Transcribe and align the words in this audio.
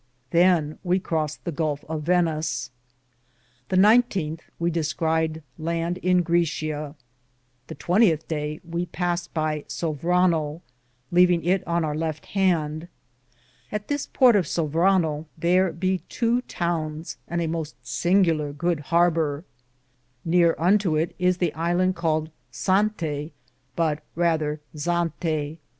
Than 0.31 0.79
we 0.83 0.97
crost 0.99 1.41
the 1.45 1.51
gulfe 1.51 1.83
of 1.83 2.01
Venis. 2.05 2.71
The 3.69 3.75
19th 3.75 4.39
we 4.57 4.71
discried 4.71 5.43
lande 5.59 5.99
in 5.99 6.23
Gricla. 6.23 6.95
The 7.67 7.75
20th 7.75 8.27
daye 8.27 8.59
we 8.67 8.87
paste 8.87 9.31
by 9.35 9.63
Saffranee, 9.67 10.61
leavinge 11.13 11.45
it 11.45 11.63
on 11.67 11.85
our 11.85 11.93
lefte 11.93 12.25
hande. 12.25 12.87
At 13.71 13.89
this 13.89 14.07
porte 14.07 14.35
of 14.37 14.45
Saffranee^ 14.45 15.27
thare 15.39 15.71
be 15.71 15.99
tow 16.09 16.41
tounes, 16.47 17.17
and 17.27 17.39
a 17.39 17.45
moste 17.47 17.75
singuler 17.83 18.57
good 18.57 18.79
harber. 18.79 19.45
Neare 20.25 20.59
unto 20.59 20.95
it 20.97 21.13
is 21.19 21.37
the 21.37 21.53
iland 21.53 21.95
caled 21.95 22.31
Sante, 22.49 23.33
but 23.75 24.01
rether 24.15 24.61
Zante. 24.75 25.59